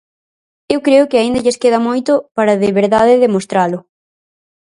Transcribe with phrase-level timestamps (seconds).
[0.73, 3.79] Eu creo que aínda lles queda moito para de verdade demostralo.